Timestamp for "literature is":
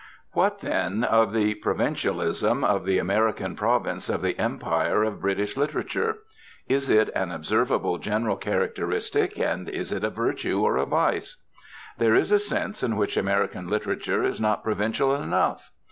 5.55-6.89, 13.67-14.41